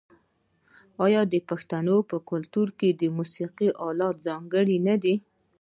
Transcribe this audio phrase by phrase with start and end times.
[1.05, 5.15] آیا د پښتنو په کلتور کې د موسیقۍ الات ځانګړي نه دي؟